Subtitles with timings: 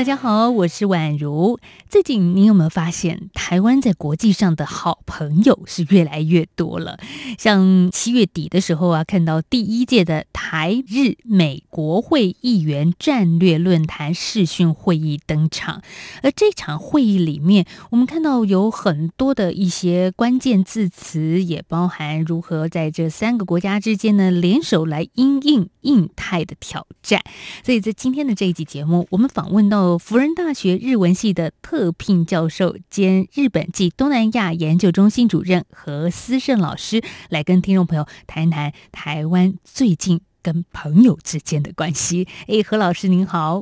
[0.00, 1.58] 大家好，我是宛如。
[1.86, 6.98] 最近你有没有发现，台湾在国际上的好朋友是越来越多了？
[7.36, 15.82] 像七月底的时候啊，看到第一届的台日美国会议员战略论坛视讯会议登场，
[16.22, 27.20] 而这场会议里面，我们看到有很多的一些关键字词，也包含如何在这三个国家之间呢联手来应应印太的挑战。
[27.62, 29.89] 所以在今天的这一集节目，我们访问到。
[29.98, 42.26] 福仁大学日文系的特聘教授兼日本暨东南亚研究中心主任何思胜老师，来跟听众朋友谈谈台湾最近跟朋友之间的关系。
[42.46, 43.60] 哎，何老师您好。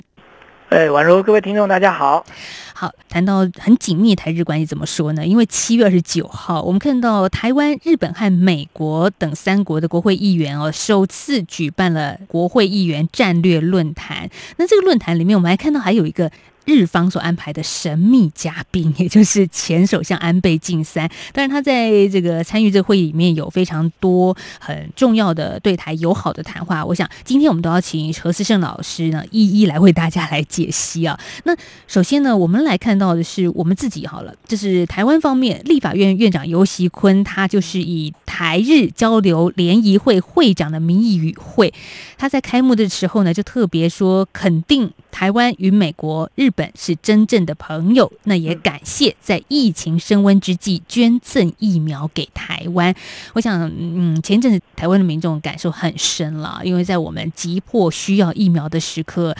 [0.70, 2.26] 哎，宛如各位听众大家好。
[2.74, 5.26] 好，谈到很紧密台日关系，怎么说呢？
[5.26, 14.28] 因为七月二十九号，我们看到台湾、日本和美国等三国的国会议员哦，首次举办了国会议员战略论坛。
[14.58, 16.30] 那这个论坛里面，我们还看到还有一个。
[16.68, 21.08] 日方所安排的神秘嘉宾， 也就是前首相安倍晋三。
[21.32, 26.84] 当然，他在这个参与这个会议里面有非常多很重要的对台友好的谈话。
[26.84, 31.18] 我想今天我们都要请何思胜老师呢，一一来为大家来解析啊。
[31.44, 41.72] 那首先呢，我们来看到的是我们自己好了，就是台湾方面立法院院长游锡坤，他就是以台日交流联谊会会长的名义与会。
[42.18, 46.50] 他在开幕的时候呢，就特别说肯定台湾与美国日。
[46.58, 52.92] 本是真正的朋友，那也感谢在疫情升温之际捐赠疫苗给台湾。
[53.32, 59.32] 我想，嗯，前阵子台湾的民众感受很深了，因为在我们急迫需要疫苗的时刻，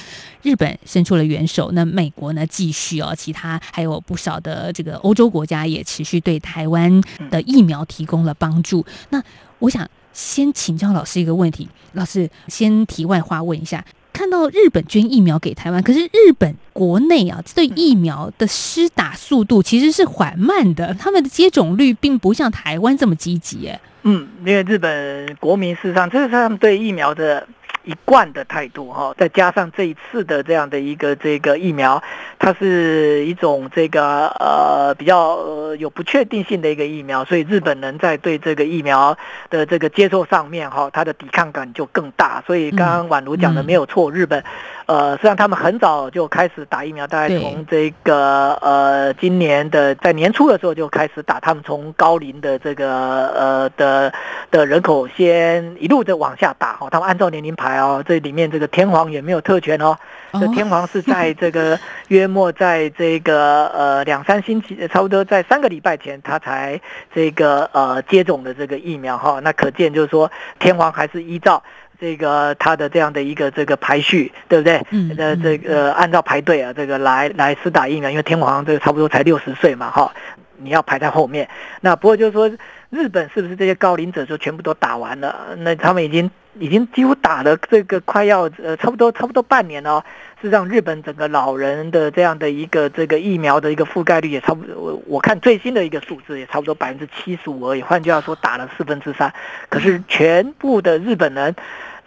[0.43, 8.87] 日本伸出了援手，那美国呢继续哦，其他还有不少的这个欧洲国家也持续对台湾的疫苗提供了帮助。
[9.09, 9.21] 那
[9.59, 13.85] 我想先请教老师一个问题，老师先题外话问一下。
[14.19, 23.69] 看到日本捐疫苗给台湾，可是日本国内啊，对疫苗的施打速度其实是缓慢的，他们的接种率并不像台湾这么积极。
[23.69, 27.47] 哎，嗯，因为日本国民事实上，这是他们对疫苗的。
[27.89, 32.03] 一贯的态度哈，再加上这一次的这样的一个这个疫苗，
[32.39, 39.17] 它是一种这个呃比较有不确定性的一个疫苗，所以日本人在对这个疫苗
[39.49, 42.43] 的这个接受上面哈，它的抵抗感就更大。
[42.47, 44.45] 所以刚刚宛如讲的没有错，日本。
[44.89, 51.39] 呃，实际上他们很早就开始打疫苗，大概从这个呃今年的在年初的时候就开始打。
[51.39, 54.11] 他们从高龄的这个呃的
[54.51, 58.03] 的人口先一路的往下打哦，他们按照年龄排哦。
[58.07, 59.95] 这里面这个天皇也没有特权哦，
[60.33, 61.79] 这天皇是在这个
[62.09, 66.81] 约莫在这个呃两三星期，差不多在三个礼拜前他才
[67.15, 69.39] 这个呃接种的这个疫苗哈。
[69.41, 71.63] 那可见就是说天皇还是依照。
[72.01, 74.81] 这个他的这样的一个这个排序，对不对？
[74.91, 80.13] 嗯，呃，这个按照排队啊，这个来来施打疫苗，因为天皇这个差不多才六十岁嘛，哈，
[80.59, 81.49] 你要排在后面。
[81.81, 82.49] 那不过就是说，
[82.91, 85.57] 日本是不是这些高龄者就全部都打完了？
[85.59, 90.05] 那他们已经已经几乎打了这个快要呃差不多差不多半年了。
[90.41, 97.83] 事实上，日本整个老人的这样的一个这个疫苗的一个覆盖率也差不多，我我看最新的一个数字也差不多百分之七十五而已。
[97.83, 99.35] 换句话说，打了四分之三。
[99.69, 101.57] 可是全部的日本人。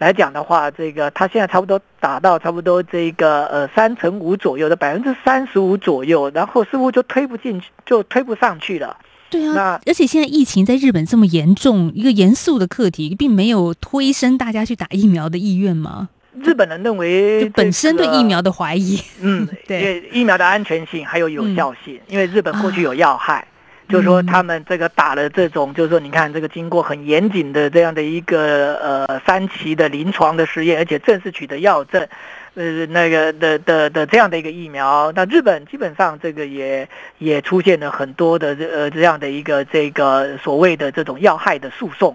[0.02, 8.96] 来讲的话，这个他现在差不多打到差不多这个呃三成五左右的百分之三十五左右，然后似乎就推不进去，就推不上去了。
[9.30, 16.08] 对啊，那而且现在疫情在日本这么严重，一个严肃的课题，并没有推升大家去打疫苗的意愿吗？
[16.42, 23.46] 日本人认为本身对疫苗的怀疑，嗯， 对疫苗的安全性还有有效性，因为日本过去有要害。
[23.88, 32.06] 就是说，他们这个打了这种，就是说，你看这个经过很严谨的这样的一个呃三期的临床的实验，而且正式取得药证。
[32.54, 42.14] 呃，那个的的的这样的一个疫苗，那日本基本上这个也也出现了很多的这呃这样的一个这个所谓的这种要害的诉讼，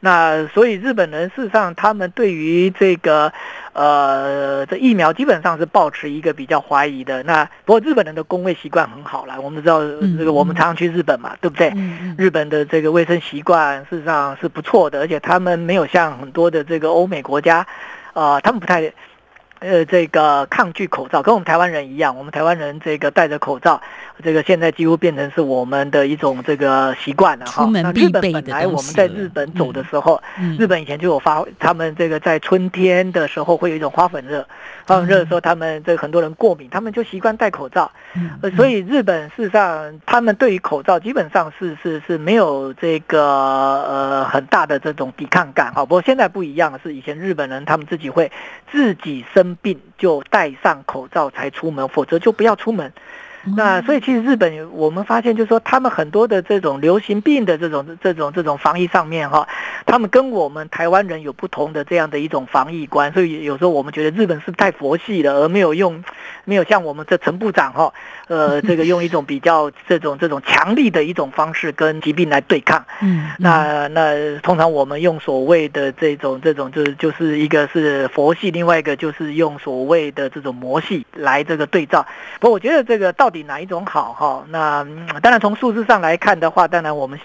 [0.00, 3.32] 那所以日本人事实上他们对于这个
[3.74, 7.22] 呃这疫苗基本上是保持一个比较怀疑的。
[7.22, 9.78] 那不过日本人的工卫习惯很好了，我们知道
[10.18, 11.72] 这个我们常常去日本嘛，对不对？
[12.18, 17.64] 日本的这个卫生习惯事实上是不错的，而且他们没有像很多的这个欧美国家，
[18.14, 18.92] 啊，他们不太。
[19.60, 23.80] 呃，这个抗拒口罩，跟我们台湾人一样，我们台湾人这个戴着口罩，
[24.22, 27.64] 这个现在几乎变成是我们的一种这个习惯了哈。
[27.72, 30.22] 那日本本来我们在日本走的时候，
[30.58, 34.46] 日本以前就有发，他们这个在春天的时候会有一种花粉热，
[34.86, 37.90] 花粉热的时候，他们这很多人过敏，他们就习惯戴口罩。
[38.42, 45.80] 呃，所以日本事实上，他们对于口罩基本上是是是没有这个呃很大的这种抵抗感哈。
[45.80, 48.30] 不过现在不一样，是以前日本人他们自己会
[48.70, 49.45] 自己生。
[49.46, 52.92] 生病就戴上口罩才出门，否则就不要出门。
[53.54, 59.46] 那所以其实日本我们发现，就是说他们很多的这种流行病的这种这种这种防疫上面哈，
[59.84, 63.12] 他们跟我们台湾人有不同的这样的一种防疫观。
[63.12, 66.02] 所以有时候我们觉得日本是太佛系了，而没有用
[66.44, 67.94] 没有像我们这陈部长哈，
[68.26, 72.84] 呃，这个用一种比较这种这种强力的一种方式跟疾病来对抗。
[73.00, 82.04] 嗯，那那通常我们用所谓的这种这种就是就是一个是佛系，另外一个就是用所谓的这种魔系来这个对照。
[82.40, 83.35] 不过我觉得这个到底。
[83.42, 84.44] 哪一种好哈？
[84.48, 84.84] 那
[85.20, 87.18] 当然从数字上来看的话，当然我们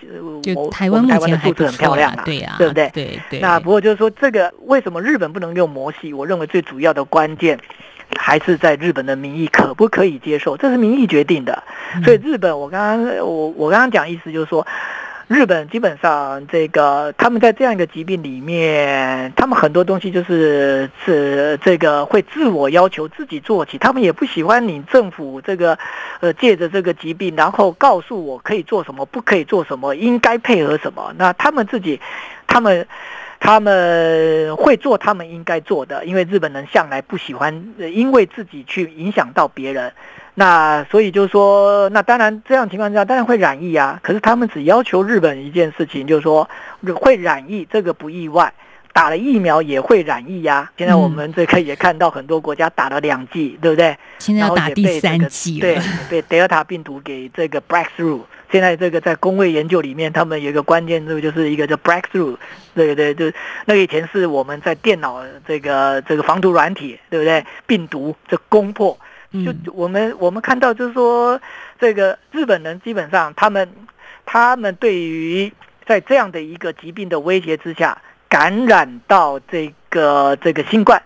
[0.56, 2.90] 我台湾台湾的数字很漂亮啊，对呀，对不对？
[2.94, 3.40] 对对。
[3.40, 6.14] 那不过就是说，这个为什么日本不能用摩西？
[6.14, 7.60] 我认为最主要的关键
[8.18, 11.64] 还是在日本的民意可不可以接受，这是民意决定的。
[12.04, 14.66] 所以日本，我刚刚我我刚刚讲意思就是说。
[15.32, 25.80] 日本基本上，这个他们在这样一个疾病里面，他们很多东西就是是这个会自我要求自己做起，他们也不喜欢你政府这个
[26.20, 31.14] 呃借着这个疾病，然后告诉我可以做什么，不可以做什么，应该配合什么。
[31.18, 32.02] 那他们自己，
[32.46, 32.86] 他们
[33.40, 39.94] 他们会做他们应该做的，因为日本人向来不喜欢因为自己去影响到别人。
[40.36, 44.00] 那所以就是说，那当然这样情况下当然会染疫啊。
[44.02, 46.50] 可是他们只要求日本一件事情，就是说
[46.96, 48.54] 会染疫，这个不意外。
[48.94, 50.70] 打了疫苗也会染疫呀。
[50.78, 53.98] 现在我们这个也看到很多国家打了两剂，对不对？
[54.20, 55.80] 现在要打第三剂对，
[56.10, 58.20] 被 Delta 病毒给这个 breakthrough。
[58.52, 62.36] 现在这个在工位研究里面，他们有一个关键字就是一个叫 breakthrough。
[62.76, 63.32] 对对，就
[63.66, 67.46] 那个以前是我们在电脑这个这个防毒软体，对不对？
[67.66, 68.98] 病毒这攻破。
[69.34, 71.40] 就我们我们看到，就是说，
[71.80, 73.70] 这个日本人基本上，他们
[74.26, 75.52] 他们对于
[75.86, 81.02] 在这样的一个疾病的威胁之下，感染到这个这个新冠，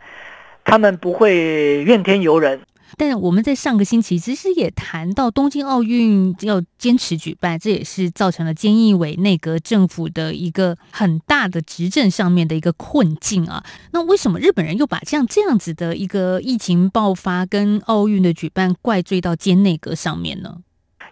[0.63, 2.60] 他们不会怨天尤人。
[2.98, 13.64] 但我们在上个星期其实也谈到东京奥运要坚持举办，这也是造成了菅义伟内阁政府的一个很大的执政上面的一个困境啊。
[13.92, 20.58] 那为什么日本人又把这样这样子的一个疫情爆发跟奥运的举办怪罪到菅内阁上面呢？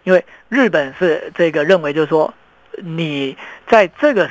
[0.04, 2.32] 因为日本是这个认为，就是说
[2.82, 3.36] 你
[3.68, 4.30] 在这个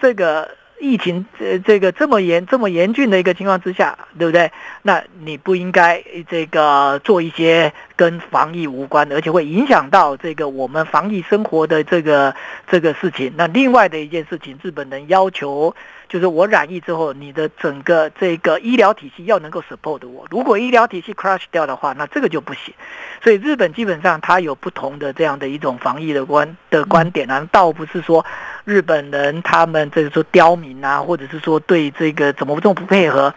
[0.00, 0.59] 这个。
[0.80, 4.50] 疫情这这个这么严这么严峻的一个情况之下，对不对？
[4.82, 12.34] 那你不应该这个做一些跟防疫无关的，而且会影响到这个我们防疫生活的这个
[12.66, 13.32] 这个事情。
[13.36, 15.74] 那另外的一件事情，日本人要求。
[16.10, 20.26] 就是我染疫之后，你的整个这个医疗体系要能够 support 我。
[20.28, 22.74] 如果医疗体系 crash 掉的话，那这个就不行。
[23.22, 28.24] 所以日本基本上它有不同的这样的一种防疫的观的观点啊，倒不是说
[28.64, 33.32] 日本人他们这个说刁民啊，或者是说对这个怎么这么不配合。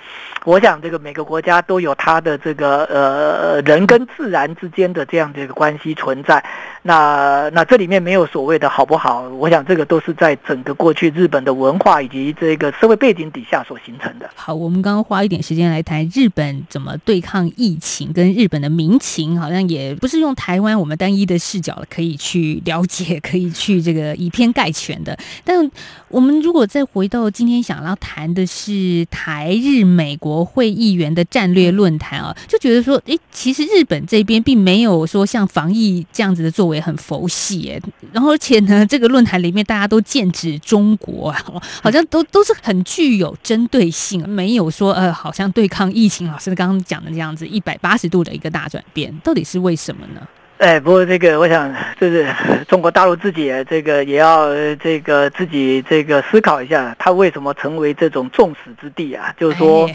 [0.46, 6.44] 我想这个每个国家都有它的这个呃人跟自然之间的这样的一个关系存在。
[6.82, 9.22] 那那这里面没有所谓的好不好？
[9.30, 14.30] 我想这个都是在整个过去日本的文化以及这个社会背景底下所形成的。
[14.36, 25.18] 好，我们刚刚花一点时间来谈日本怎么对抗疫情，跟日本的民情，好像也不是用台湾我们单一的视角可以去了解，可以去这个以偏概全的。
[25.44, 25.72] 但
[26.10, 36.84] 我们如果再回到今天想要谈的是台日美国会议员的战略论坛啊，就觉得说，诶，其实日本这边并没有说像防疫这样子的作为。
[36.84, 37.80] 很佛系哎，
[38.12, 41.34] 然后而且呢，这个论坛里面大家都剑指中国，
[41.82, 50.22] 好像都都是很具有针对性，没有说呃，好像对抗疫情，老师刚刚讲的这样子一百八十度的一个大转变，到底是为什么呢？
[50.60, 52.26] 哎，不过这个我想，就是
[52.68, 59.34] 中国大陆自己这个也要这个自己这个思考一下，他为什么成为这种众矢之的啊？
[59.38, 59.90] 就是说。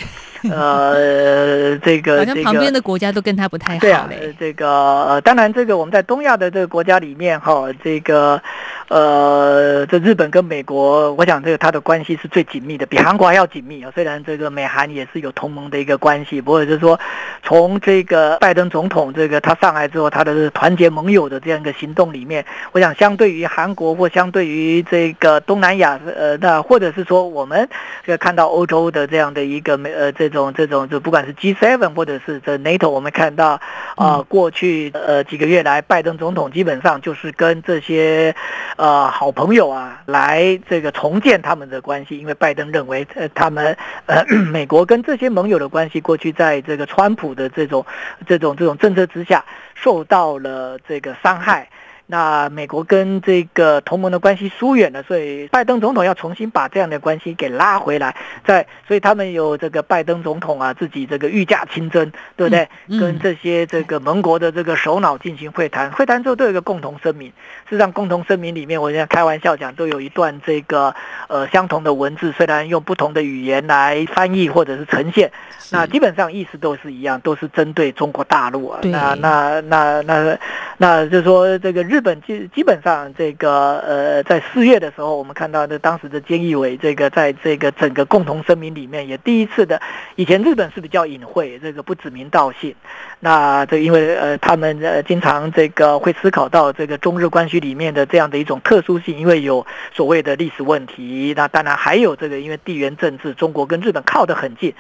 [0.53, 4.69] 呃，这个 好像旁边的国家都跟他不太好对啊，这个
[5.07, 8.41] 呃，当然，这个我们在东亚的这个国家里面哈，这个
[8.89, 13.91] 呃，这日本跟美国，我想这个他的关系是最紧密的，比韩国还要紧密啊。
[13.93, 17.01] 虽然这个美韩也是有同盟的一个关系，不过就是说，
[17.43, 27.69] 从这个拜登总统这个他上来之后，他的团结盟友的这样一个行动里面，我想相对于韩国或相对于这个东南亚，呃，那或者是说我们
[28.07, 30.29] 这个看到欧洲的这样的一个美呃这。
[30.29, 33.59] 这种这种，就不管是 G7 或者是这 NATO，我们看到
[33.97, 38.37] 啊，过去呃几个月来，拜登总统基本上就是跟这些
[38.79, 47.85] 呃好朋友啊来这个重建他们的关系，因为拜登认为呃他们呃 美国跟这些盟友的关系，过去在这个川普的这种
[48.25, 49.45] 这种这种政策之下
[49.75, 51.69] 受到了这个伤害。
[52.11, 58.17] 那美国跟这个同盟的关系疏远了，所以拜登总统要重新把这样的关系给拉回来。
[58.47, 62.67] 在，所以他们有这个拜登总统啊，自己这个御驾亲征，对不对？
[62.99, 67.29] 跟这些这个盟国的这个首脑进行会谈，会谈之后都有一个共同声明。
[67.69, 70.95] 事实上，共同声明里面，我现在开玩笑讲，都有一段这个
[71.29, 75.31] 呃相同的文字，虽然用不同的语言来翻译或者是呈现，
[75.71, 78.81] 那基本上意思都是一样，都是针对中国大陆啊。
[78.85, 80.39] 那那那那
[80.79, 81.98] 那就说这个日。
[81.99, 89.83] 日本基基本上这个呃，在四月的时候，我们看到的当时的菅义伟这个在这个整个共同声明里面也第一次的，
[90.15, 92.73] 以前日本是比较隐晦，这个不指名道姓。
[93.19, 104.73] 那这因为呃他们呃经常这个会思考到这个中日关系里面的这样的一种特殊性，因为有所谓的历史问题，那当然还有这个因为地缘政治，中国跟日本靠得很近，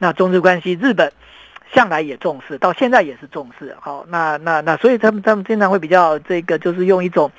[0.00, 1.12] 那中日关系日本。
[1.74, 3.74] 向来也重视，到现在也是重视。
[3.80, 7.30] 好，那那那，所以他们他们经常会比较这个，就是用一种，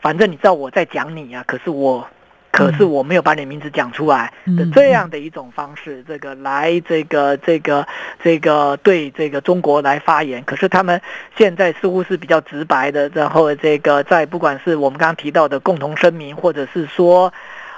[0.00, 2.06] 反正你知道我在讲你啊，可是我，
[2.52, 7.86] 可是我没有把你名字讲出来的这样的一种方式，这个来这个这个
[8.22, 10.42] 这个对这个中国来发言。
[10.44, 11.00] 可是他们
[11.36, 17.32] 现在似乎是比较直白的，然后这个在不管是我们刚刚提到的共同声明，或者是说。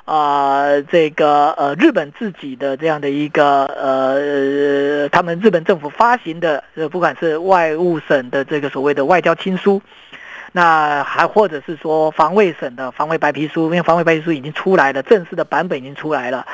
[0.04, 9.80] 啊，这个呃，日本自己的这样的一个呃，他们日本政府发行的，呃，不管是外务省的这个所谓的外交亲书，
[10.52, 16.46] 那还或者是说防卫省的防卫白皮书，因为防卫白皮书已经出来了，正式的版本已经出来了，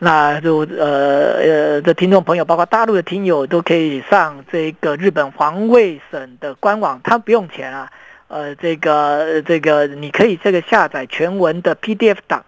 [0.00, 7.88] 那就呃呃的听众朋友，包括大陆的听友，都可以上这个日本防卫省的官网，它不用钱啊，
[8.26, 12.44] 呃，这个这个你可以这个下载全文的 PDF 档。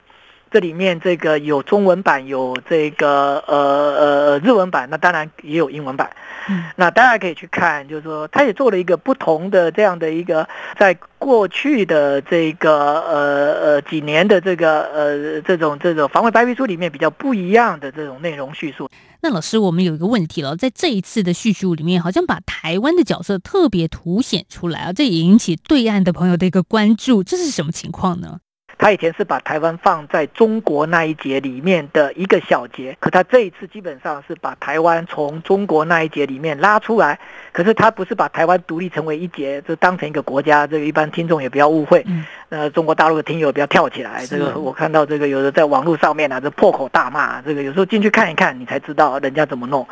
[0.50, 6.10] 这里面这个有中文版，有这个呃呃日文版，那当然也有英文版。
[6.50, 18.88] 嗯，那大家可以去看，就是说，他也做了一个不同的这样的一个，在过去的这个呃呃几年的这个呃这种这种防卫白皮书里面比较不一样的这种内容叙述。
[19.20, 28.38] 那老师，我们有一个问题了，在这一次的叙述里面，好像把台湾的角色特别凸显出来啊，这也引起对岸的朋友的一个关注，这是什么情况呢？
[28.78, 37.18] 他以前是把台湾放在中国那一节里面的一个小节，可他这一次基本上是把台湾从中国那一节里面拉出来，
[37.50, 40.64] 可是他不是把台湾独立成为一节，就当成一个国家。
[40.64, 42.06] 这个一般听众也不要误会，
[42.50, 44.24] 呃，中国大陆的听友不要跳起来。
[44.26, 49.84] 这个我看到这个有的在网络上面啊，这破口大骂，这个有时候进去看一看，你才知道人家怎么弄。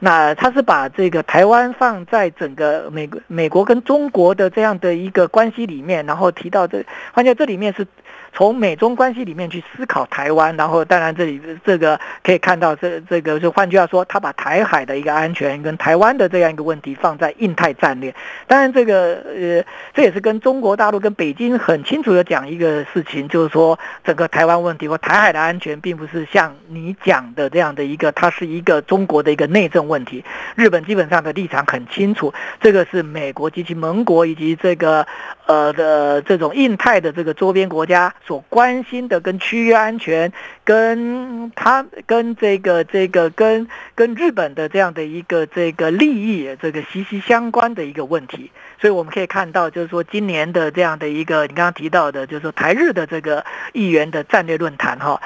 [0.00, 6.82] 那他是把这个台湾放在整个美国、美国跟中国的这样的一个关系里面，然后提到这，
[7.12, 7.86] 发现这里面是。
[8.32, 18.14] 从美中关系里面去思考台湾，然后当然这里这个可以看到，这这个就换句话说，他把台海的一个安全跟台湾的这样一个问题放在印太战略。
[18.46, 30.24] 当然这个呃，这也是跟中国大陆跟北京很清楚的讲一个事情，就是说整个台湾问题或台海的安全，并不是像你讲的这样的一个，它是一个中国的一个内政问题。
[30.54, 35.06] 日本基本上的立场很清楚，这个是美国及其盟国以及这个
[35.46, 38.14] 呃的这种印太的这个周边国家。
[38.24, 40.32] 所关心的跟区域安全，
[40.70, 55.20] 跟他跟这个这个跟跟日本的这样的一个这个利益这个息息相关的一个问题，所以我们可以看到，就是说今年的这样的一个你刚刚提到的，就是说台日的这个议员的战略论坛哈，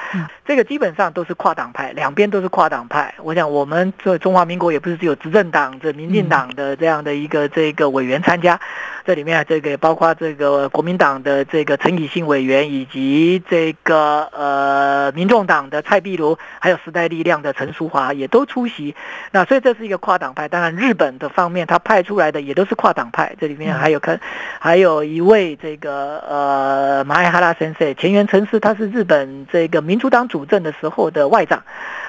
[0.47, 3.13] 这个基本上都是跨党派，两边都是跨党派。
[3.21, 8.59] 我想我们作为中华民国也不是只有执政党这民进党的这样的一个这个委员参加，
[9.05, 12.85] 这里面这个包括这个国民党的这个陈以信委员以。
[12.85, 18.93] 以及这个呃，民众党的蔡壁如，还有时代力量的陈淑华也都出席。
[19.31, 20.47] 那所以这是一个跨党派。
[20.47, 23.35] 当然，日本的方面他派出来的也都是跨党派。
[23.41, 24.21] 这里面还有看，
[24.59, 31.63] 还有一位这个呃，马艾哈拉先生，前原诚司，他是日本这个民主党主政的时候的外长。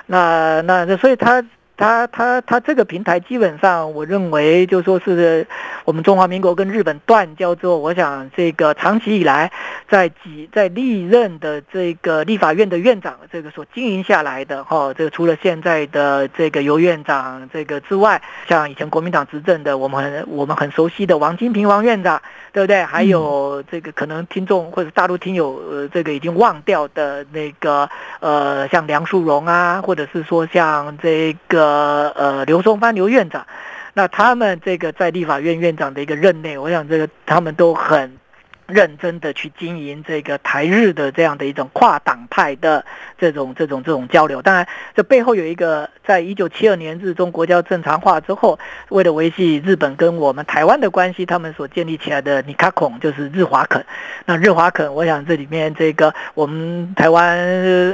[0.04, 1.42] 那那所以他。
[1.76, 5.47] 他他他这个平台基本上，我认为就说是
[5.85, 9.50] 我们中华民国跟日本断交之后，我想这个长期以来
[9.88, 22.21] 在几在历任的这个立法院的院长这个所经营下来的哈，这个除了现在的这个尤院长这个之外，像以前国民党执政的我们很我们很熟悉的王金平王院长，
[22.57, 22.83] 对不对？
[22.83, 27.87] 还有这个可能听众或者大陆听友呃这个已经忘掉的那个
[28.21, 31.57] 呃像梁淑荣啊，或者是说像这个。
[31.57, 33.47] 个呃刘松藩刘院长，
[33.95, 38.19] 那他们这个在立法院院长的一个任内，我想这个他们都很。
[38.66, 42.85] 认真的去经营这个台日的这样的一种跨党派的
[43.16, 48.58] 这种这种这种交流，当然这背后有一个，在一九七二年日中国交正常化之后，
[48.88, 53.85] 为了维系日本跟我们台湾的关系，他们所建立起来的尼卡孔就是日华肯。
[54.25, 57.38] 那日华肯，我想这里面这个我们台湾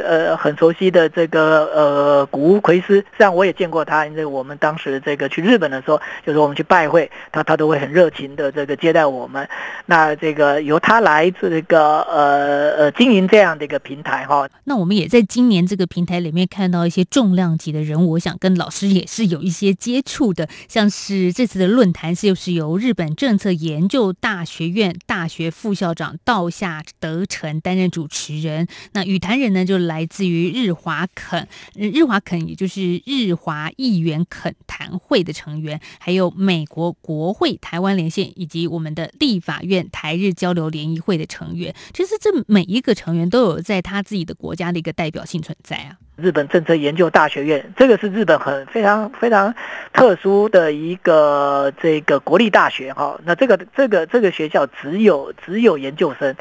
[0.00, 9.46] 呃很熟悉的这个呃古屋奎斯，实际上我也见过他，因为我们当时这个去日本的时候，就是我们去拜会他，他都会很热情的这个接待我们。
[9.84, 10.61] 那这个。
[10.64, 40.51] 由他来这个呃呃经营这样的一个平台哈，那我们也在今年这个平台里面看到一些重量级的人物，我想跟老师也是有一些接触的，像是这次的论坛是又是由日本政策研究大学院大学副校长道下德成担任主持人，那语坛人呢就来自于日华肯，日华肯也就是日华议员恳谈会的成员，还有美国国会台湾连线以及我们的立法院台日交。
[40.52, 45.96] 交流联谊会的成员，其实这每一个成员都有在他自己的国家的一个代表性存在啊。
[46.16, 49.54] 日本政策研究大学院，这个是日本很非常非常
[49.94, 53.18] 特殊的一个这个国立大学哈。
[53.24, 56.36] 那这个这个这个学校只有只有研究生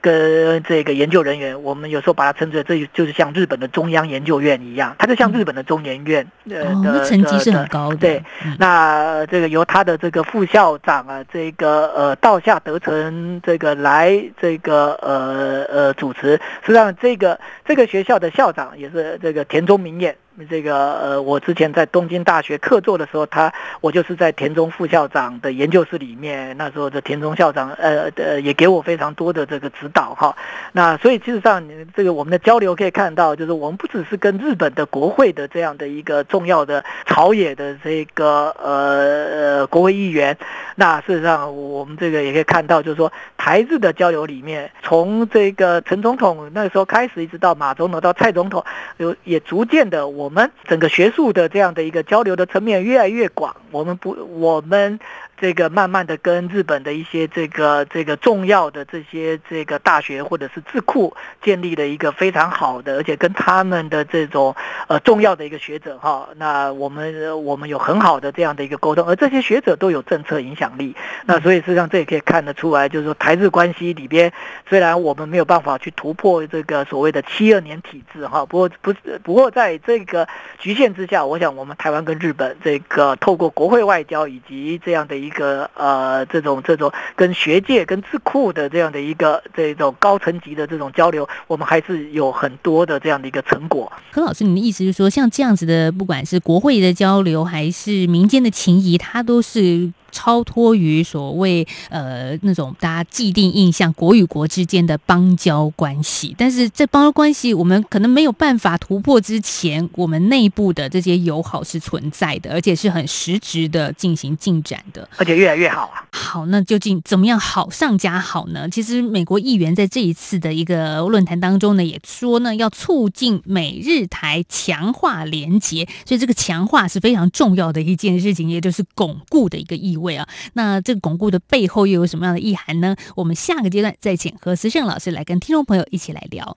[0.00, 7.96] 跟这个研究人员，我们有时候把它称之为这就是像日本的中央研究院一样，它就像日本的中研院呃的成绩是很高的。
[7.96, 8.22] 对，
[8.60, 19.15] 那这个由他的这个副校长啊，这个呃道下德成这个来这个呃呃主持，实际上这个这个学校的校长也是。
[19.18, 20.16] 这个田中明彦。
[20.50, 30.36] 这个呃，我之前在东京大学客座的时候，他我就是在田中副校长的研究室里面，那时候的田中校长呃呃也给我非常多的这个指导哈。
[30.72, 40.36] 那所以事实上，这个我们的交流可以看到，就是我们不只是跟日本的国会的这样的一个重要的朝野的这个呃国会议员，
[40.74, 48.62] 那事实上我们这个也可以看到，就是说台日的交流里面，从这个陈总统那时候开始，一直到马总统到蔡总统，
[48.98, 50.25] 有也逐渐的我。
[50.26, 54.98] 我们整个学术的这样的一个交流的层面越来越广，我们不，我们。
[55.38, 64.56] 这个慢慢的跟日本的一些这个这个重要的这些这个大学或者是智库建立了一个非常好的，而且跟他们的这种
[64.88, 70.96] 呃重要的一个学者哈，那我们我们有很好的这样的一个沟通，而这些学者都有政策影响力，
[71.26, 74.32] 那所以实际上这也可以看得出来，就是说台日关系里边
[74.66, 80.26] 虽然我们没有办法去突破这个所谓的七二年体制哈，不过不不过在这个
[80.58, 85.25] 局限之下，我想我们台湾跟日本这个透过国会外交以及这样的。
[85.25, 93.92] 一一个呃，这种这种跟学界、跟智库的这样的一个这种高层级的这种交流，我们还是有很多的这样的一个成果。
[94.12, 99.92] 何老师，你的意思是说，像这样子的，不管是国会的交流，还是民间的情谊，它都是。
[100.16, 116.08] 超脱于所谓呃那种大家既定印象国与国之间的邦交关系，但是在邦交关系我们可能没有办法突破之前，我们内部的这些友好是存在的，而且是很实质的进行进展的，而且越来越好啊。
[116.10, 118.66] 好，那究竟怎么样好上加好呢？
[118.70, 130.05] 其实美国议员在这一次的一个论坛当中呢，也说呢要促进美日台强化连结，所以这个强化是非常重要的一件事情，也就是巩固的一个意味。
[130.06, 132.96] 位啊，那这个巩固的背后又有什么样的意涵呢？
[133.16, 136.56] 我们下个阶段再请何思胜老师来跟听众朋友一起来聊。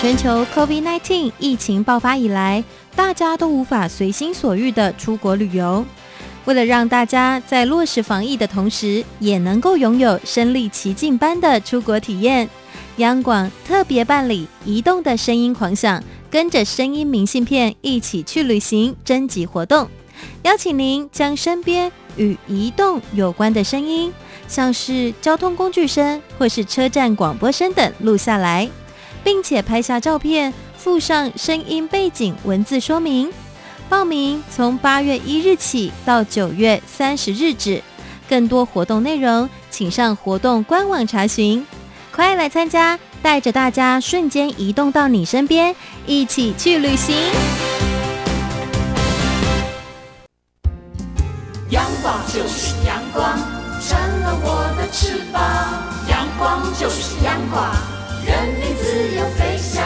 [0.00, 2.64] 全球 COVID-19 疫情爆发以来，
[2.96, 5.84] 大家都无法随心所欲的出国旅游。
[6.44, 12.48] 为了让大家在落实防疫的同时，也能够拥有身临其境般的出国体验，
[12.96, 19.88] 央广特别办理“移动的声音狂想”，跟着声音明信片一起去旅行征集活动。
[20.42, 24.12] 邀请您将身边与移动有关的声音，
[24.48, 28.68] 像是交通工具声或是车站广播声等录下来，
[29.22, 33.30] 并且拍下照片，附上声音背景文字说明。
[33.88, 37.82] 报名从八月一日起到九月三十日止，
[38.28, 41.66] 更多活动内容请上活动官网查询。
[42.10, 45.74] 快来参加，带着大家瞬间移动到你身边，
[46.06, 47.61] 一起去旅行。
[51.72, 53.34] 阳光就是阳光，
[53.80, 55.42] 成了我的翅膀。
[56.06, 57.64] 阳光就是阳光，
[58.22, 59.82] 人民自由飞翔。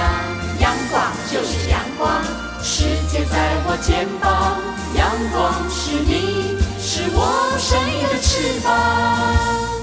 [0.58, 2.20] 阳光就是阳光，
[2.60, 4.58] 世界在我肩膀。
[4.96, 9.75] 阳光是你，是我生命的翅膀。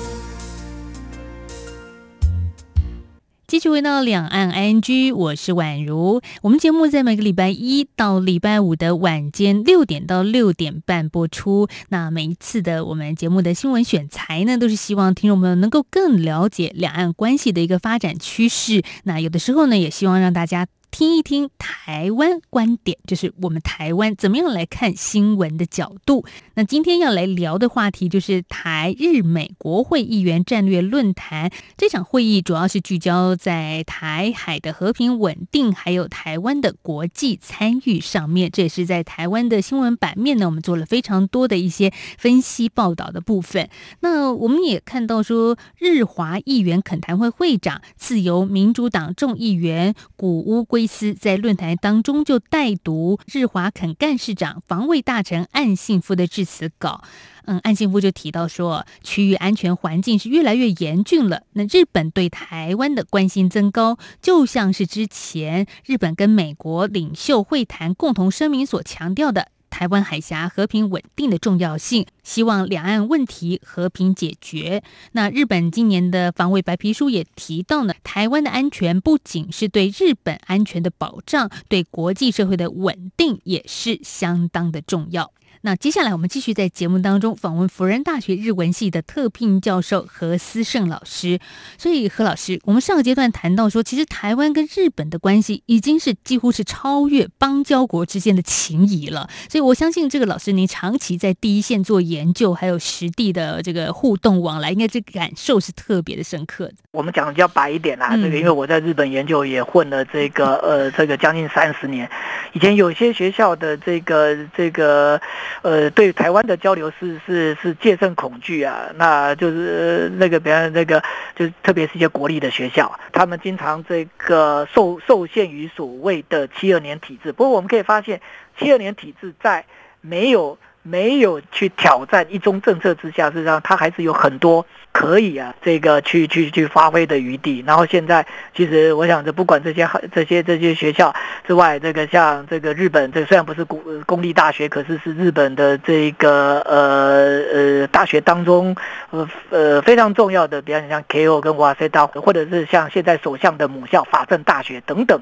[3.46, 6.22] 继续回到两岸 ING，我是宛如。
[6.42, 11.68] 我们节目在每个礼拜一到礼拜五的晚间六点到六点半播出。
[11.90, 18.82] 那每一次的我们节目的新闻选材呢，都是希望听众朋友能够更了解两岸关系的一个发展趋势。
[19.04, 20.66] 那有的时候呢，也希望让大家。
[20.94, 26.24] 听一听台湾观点，就是我们台湾怎么样来看新闻的角度。
[26.54, 31.52] 那今天要来聊的话题就是台日美国会议员战略论坛。
[31.76, 38.52] 这场会议主要是聚焦在台海的和平稳定，还有台湾的国际参与上面。
[38.52, 43.68] 这也是在台湾的新闻版面呢，我们做了非常多的一些分析报道的部分。
[44.02, 50.88] 那我们也看到说，日华议员恳谈会会长、自由民主党众议员古屋圭。
[50.88, 57.04] 斯在论坛当中就带读日华肯干事长、防卫大臣岸信夫的致辞稿。
[57.46, 61.44] 嗯，岸信夫就提到说，区域安全环境是越来越严峻了。
[61.54, 69.50] 那日本对台湾的关心增高，就像是之前日本跟美国领袖会谈共同声明所强调的。
[69.84, 74.82] 台湾海峡和平稳定的重要性，希望两岸问题和平解决。
[75.12, 85.34] 那日本今年的防卫白皮书也提到呢，台湾的安全不仅是对日本安全的保障，对国际社会的稳定也是相当的重要。
[85.66, 91.40] 那接下来我们继续在节目当中访问辅仁大学日文系的特聘教授何思胜老师。
[91.78, 99.30] 所以何老师，我们上个阶段谈到说，其实台湾跟日本的关系已经是几乎是超越邦交国之间的情谊了。
[99.50, 106.74] 所以我相信这个老师您长期在第一线做研究，还有实地的这个互动往来，应该这个感受是特别的深刻的。
[106.92, 112.10] 我们讲的比较白一点啦，这个因为我在日本研究也混了这个呃这个将近三十年，
[112.52, 115.18] 以前有些学校的这个这个。
[115.62, 121.02] 呃，对台湾的交流是是是戒慎恐惧啊，那就是那个，比方那个，
[121.36, 127.32] 就是特别是一些国立的学校，他们经常这个受受限于所谓的七二年体制。
[127.32, 128.20] 不过我们可以发现，
[128.58, 129.66] 七二年体制在
[130.02, 130.58] 没有。
[130.84, 137.64] 没有去挑战一中政策之下，事实上它还是有很多可以啊，这个去去去发挥的余地。
[137.66, 141.16] 然后现在，其实我想，这不管这些这些这些学校
[141.48, 148.76] 之外，这个像这个日本，这虽然不是公公立大学，可是是日本的这个呃呃大学当中
[149.12, 151.40] 呃呃非常重要的，比方像 K.O.
[151.40, 155.22] 跟瓦塞大，或者是像现在首相的母校法政大学等等。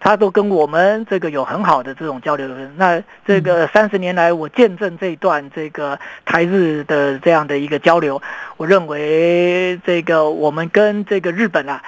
[0.00, 2.48] 他都跟我们这个有很好的这种交流。
[2.76, 8.20] 那这个三十年来，我见证这一段这个台日的这样的一个交流，
[8.56, 11.82] 我认为这个我们跟这个日本啊，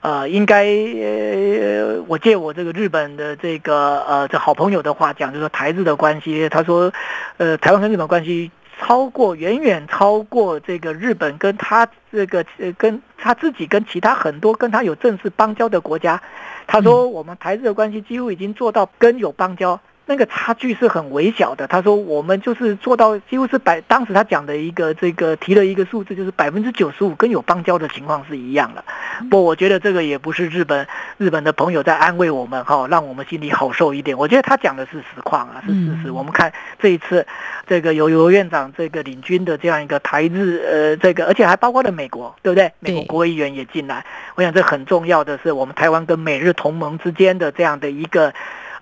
[0.00, 6.90] 呃，应该呃，我借我这个日本的这个呃这好朋友的话讲，就说台日的关系，他说，
[7.36, 16.20] 呃，台湾跟日本关系超过远远超过这个日本跟他这个呃跟他自己跟其他很多跟他有正式邦交的国家。
[16.66, 21.66] 他说：“我们台日的关系几乎已经做到跟有邦交。”那个差距是很微小的。
[21.66, 28.82] 他说：“我们就是做到几乎是百，当时他讲的一个这个提了一个数字，就是百分之九十五跟有邦交的情况是一样的。
[29.30, 30.86] 不，我觉得这个也不是日本
[31.18, 34.16] 日本的朋友在安慰我们哈，让我们心里好受一点。
[34.16, 36.10] 我觉得他讲的是实况啊，是事实。
[36.10, 37.26] 我们看这一次
[37.66, 42.72] 这个由由院长这个领军的这样一个台日呃这个，而且还包括了美国，对不对？
[42.80, 44.02] 美国国会议员也进来。
[44.36, 48.32] 我想这很重要的是，我们台湾跟美日同盟之间的这样的一个。”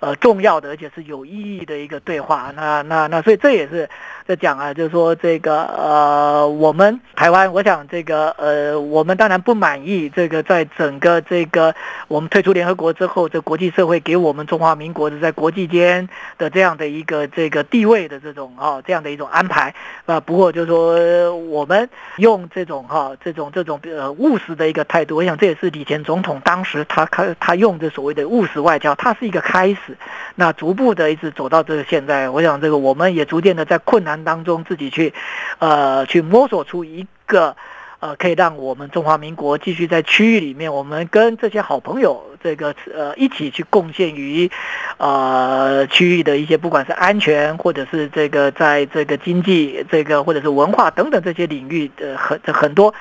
[0.01, 3.89] 呃，重要的而且是有意义的一个对话，那那那，所以这也是
[4.27, 11.75] 在讲啊，就是说这个呃，我们台湾，我想这个呃，我们当然不满意这个在整个这个
[12.09, 16.07] 我们退出联合国之后，这国际社会给我们中华民国的在国际间
[16.37, 20.21] 的这样的一个这个地位的这种哈这样的一种安排啊。
[20.21, 29.86] 不过就是说我们用这种哈这种这种呃务实的一个态度，我想这也是李前总统当时他他他用的所谓的务实外交，它是一个开始。
[30.35, 35.13] 那逐步的一直走到这个现在，我想这个我们也逐渐的在困难当中自己去，
[35.59, 37.57] 呃，去摸索出一个，
[38.01, 44.51] 呃，可以让我们中华民国继续在区域里面，我们跟这些好朋友这个呃一起去贡献于，
[44.99, 52.95] 呃区域的一些不管是安全或者是这个在这个经济这个或者是文化等等这些领域的很很多。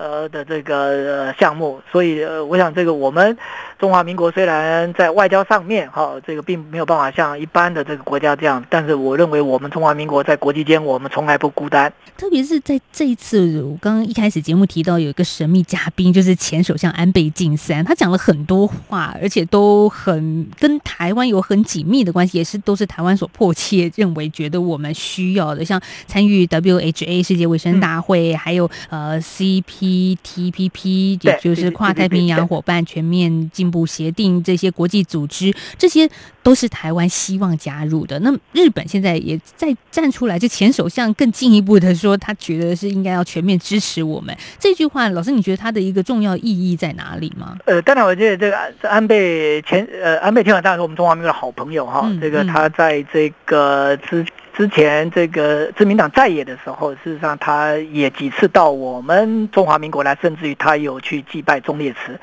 [0.00, 3.36] 呃的这个项目，所以呃，我想这个我们
[3.78, 11.92] 中华民国虽然在外交上面哈，这个并没有办法像一般的这个国家这样，但是我认为我们中华民国在国际间，我们从来不孤单。
[12.16, 29.89] 特别是在这一次，我刚刚一开始节目提到有一个神秘嘉宾，就是前首相安倍晋三，他讲了很多话，而且都很跟台湾有很紧密的关系，也是都是台湾所迫切认为觉得我们需要的，像参与 WHA 世界卫生大会，还有呃 CP。
[29.90, 36.08] CPTPP，也就是跨太平洋伙伴全面进步协定这些国际组织，这些
[36.42, 38.18] 都是台湾希望加入的。
[38.20, 44.36] 那日本现在也在站出来，就前首相更进一步的说，他觉得是应该要全面支持我们。
[44.58, 47.56] 这句话，老师，你觉得它的一个重要意义在哪里吗？
[47.66, 54.24] 呃，当然，我觉得这个安倍前呃安倍前首相是我们中华民国的好朋友哈，嗯这个嗯他在这个之
[54.60, 62.20] 之前这个自民党在野的时候，事实上他也几次到我们中华民国来，甚至于他有去祭拜忠烈祠。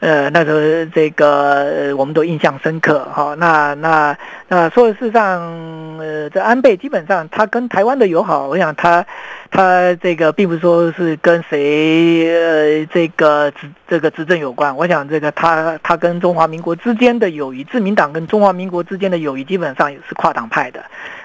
[0.00, 0.58] 呃，那时候
[0.92, 4.16] 这个我们都印象深刻哈、那那
[4.48, 5.40] 那说的事实上，
[5.98, 9.06] 呃，这安倍基本上他跟台湾的友好，我想他
[9.48, 20.82] 他这个并不是说是跟谁呃这个执这个执政有关，我想这个他他跟中华民国之间的友谊，自民党跟中华民国之间的友谊基本上也是跨党派的。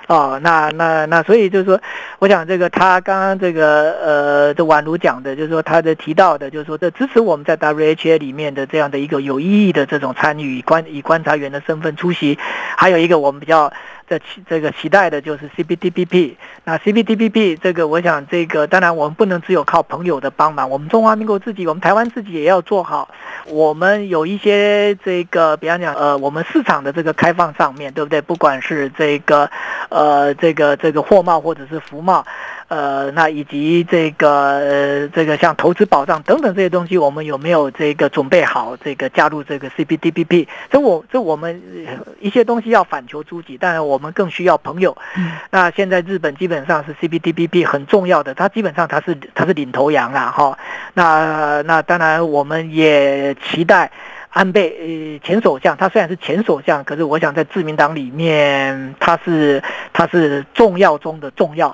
[0.07, 1.81] 哦，那那那，所以就是说，
[2.19, 12.37] 我想这个他刚刚这个呃，这宛如讲的，就是说他的提到的，就是说这支持我们在 WHA 里面的这样的一个有意义的这种参与，观以观察员的身份出席，
[12.77, 13.73] 还有一个我们比较
[14.07, 16.35] 这期这个期待的就是 CPTPP。
[16.63, 23.09] 那 CPTPP 这个，我想这个当然我们不能只有靠朋友的帮忙，我们中华民国自己，我们台湾自己也要做好。
[23.47, 28.21] 我们有一些这个，比方讲呃，我们市场的这个开放上面，对不对？
[28.21, 29.49] 不管是这个
[29.89, 32.25] 呃这个这个货贸或者是服贸。
[32.67, 40.47] 呃，那以及这个呃，这个像投资保障等等这些东西，我们有没有这个准备好这个加入这个 CPTPP？
[40.71, 44.97] 这我这我们呃一些东西要反求诸己，当然我们更需要朋友。
[45.15, 50.57] 嗯那现在日本基本上是 CPTPP 很重要的，它基本上它是它是领头羊啦哈。
[50.95, 53.91] 那那当然我们也期待。
[54.35, 61.73] 安倍呃前首相，他虽然是前首相，可是我想在自民党里面，他是他是重要中的重要。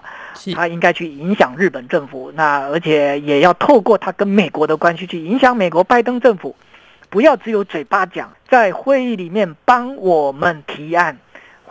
[0.54, 6.56] 他应该去影响日本政府，那而且也要透过他跟美国的关系去影响美国拜登政府，
[7.10, 11.18] 不要只有嘴巴讲，在会议里面帮我们提案。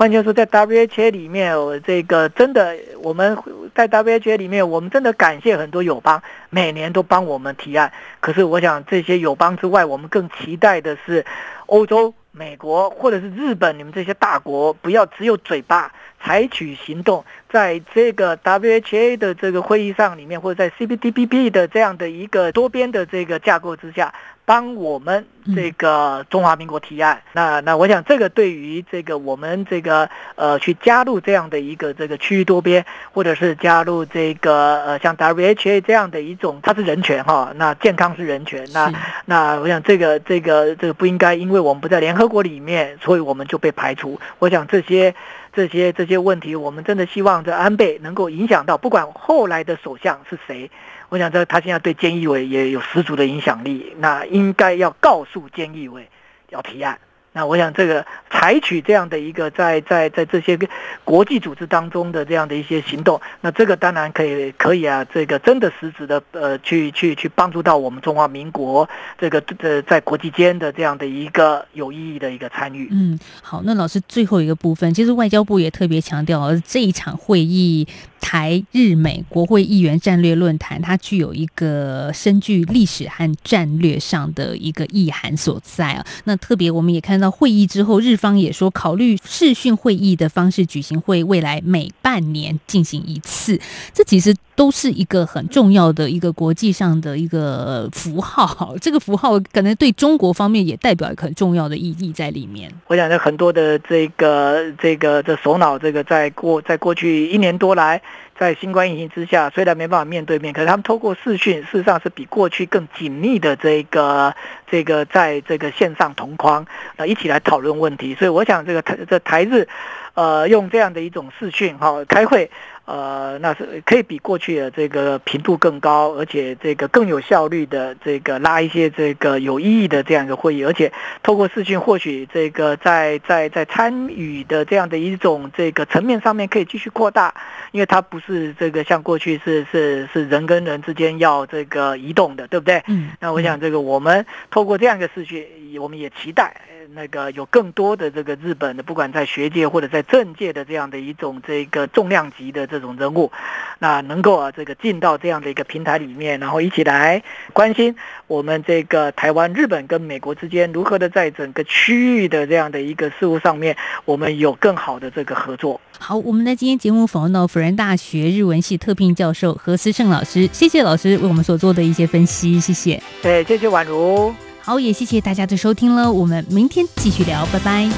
[0.01, 3.37] 换句话说，在 WHA 里面，我这个真的我们
[3.75, 7.93] 在 WHA 里面，我们真的感谢很多友邦，每年都帮我们提案。
[8.19, 11.23] 可是我想，这些友邦之外，我们更期待的是
[11.67, 27.21] 欧洲、美国或者是日本，你们这些大国不要只有嘴巴，采取行动，在这个 WHA 的这个会议上里面，或者在 CPTPP 的这样的一个多边的这个架构之下，帮我们这个中华民国提案。
[27.33, 38.93] 那那我想，这个对于这个我们这个呃去加入这样的一个这个区域多边，或者是加入这个呃像 WHA 这样的一种，它是人权哈，那健康是人权，那
[39.27, 44.21] 那我想这个这个这个不应该，因为我们不在联合国里面，所以我们就被排除。
[44.39, 45.15] 我想这些
[45.53, 50.71] 这些这些问题，我们真的希望这安倍能够影响到，不管后来的首相是谁，
[51.09, 56.09] 我想这他现在对菅义伟也有十足的影响力，那应该要告诉菅义伟
[56.51, 56.99] 要提案。
[57.33, 60.67] 那我想，这个采取这样的一个在在在这些个
[61.05, 72.89] 国际组织当中的这样的一些行动，那这个当然可以可以啊，这个真的实质的呃去去去帮助到我们中华民国这个呃在国际间的这样的一个有意义的一个参与。
[72.91, 77.87] 嗯，好，那老师最后一个部分，其实外交部也特别强调，这一场会议
[78.21, 86.07] 台日美国会议员战略论坛，它具有一个深具历史和战略上的一个意涵所在啊。
[86.25, 93.61] 那特别我们也看到会议之后，日方也说考虑视讯会议的方式举行会，未来每半年进行一次，
[93.93, 98.77] 这其实都是一个很重要的一个国际上的一个符号。
[98.79, 102.71] 这个符号可能对中国方面也代表一个很重要的意义在里面。
[102.87, 108.03] 我想，在很多的这个这个这首脑，这个在过在过去一年多来，
[108.39, 114.35] 在新冠疫情之下，虽然没办法面对面，可是他们透过视讯，事实上是比过去更紧密的这个
[114.71, 118.15] 这个在这个线上同框，呃，一起来讨论问题。
[118.15, 119.67] 所以我想，这个台这台日，
[120.13, 122.51] 呃，用这样的一种视讯哈、开会。
[122.87, 137.33] 呃，那是可以比过去的这个频度更高，而且这个更有效率的这个拉一些这个有意义的这样一个会议，而且透过视讯，或许这个在在在参与的这样的一种这个层面上面可以继续扩大，
[137.71, 142.83] 因为它不是这个像过去是是是人跟人之间要这个移动的，对不对？
[142.89, 145.47] 嗯，那我想这个我们透过这样一个视讯，
[145.79, 146.57] 我们也期待
[146.95, 153.31] 那个有更多的这个日本的，不管在学界或者在政界的这样的一种这个重量级的这种人物，
[153.79, 157.23] 那能够啊这个进到这样的一个平台里面，然后一起来
[157.53, 157.95] 关心
[158.27, 165.81] 我们这个台湾、日本跟美国之间如何的在整个区域的这样的一个事务上面，我们有更好的这个合作。
[165.99, 173.03] 好，我们在今天节目访问到辅仁大学日文系特聘教授何思胜老师，谢谢老师为我们所做的一些分析，谢谢。
[173.23, 174.35] 对，谢谢宛如。
[174.71, 177.91] 好，也谢谢大家的收听了，我们明天继续聊，拜拜。